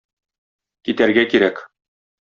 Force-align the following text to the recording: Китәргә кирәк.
Китәргә 0.89 1.27
кирәк. 1.35 1.65